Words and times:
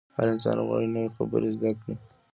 هر 0.17 0.27
انسان 0.33 0.57
غواړي 0.67 0.87
نوې 0.95 1.09
خبرې 1.17 1.49
زده 1.57 1.71
کړي. 1.79 1.95